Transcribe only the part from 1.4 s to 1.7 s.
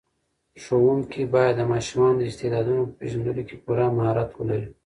د